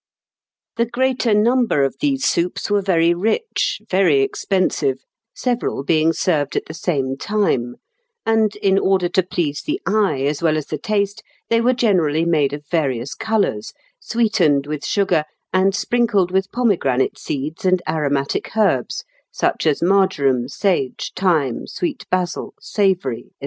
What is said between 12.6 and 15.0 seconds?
various colours, sweetened with